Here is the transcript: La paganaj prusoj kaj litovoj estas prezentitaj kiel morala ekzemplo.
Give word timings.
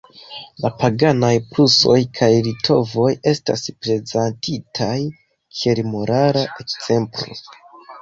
La 0.63 0.69
paganaj 0.77 1.29
prusoj 1.49 1.97
kaj 2.21 2.31
litovoj 2.49 3.11
estas 3.35 3.69
prezentitaj 3.77 4.99
kiel 5.61 5.87
morala 5.95 6.47
ekzemplo. 6.67 7.43